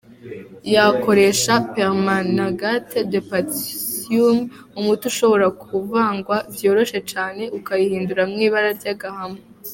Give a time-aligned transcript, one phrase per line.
[0.75, 4.45] Yakoresha 'Permanganate de Potassium',
[4.79, 9.39] umuti ushobora kuvangwa vyoroshe cane ukayahindura mw'ibara ry'agahama.